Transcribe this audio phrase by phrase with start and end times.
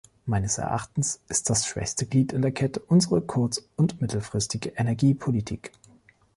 [0.25, 5.73] Meines Erachtens ist das schwächste Glied in der Kette unsere kurz- und mittelfristige Energiepolitik.